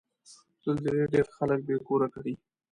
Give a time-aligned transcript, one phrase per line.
[0.63, 2.33] زلزلې ډېر خلک بې کوره کړي.